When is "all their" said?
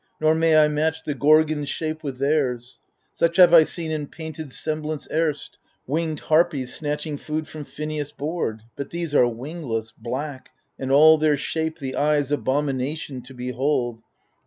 10.91-11.37